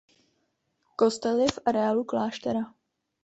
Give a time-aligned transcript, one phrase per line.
[0.95, 2.73] Kostel je v areálu kláštera.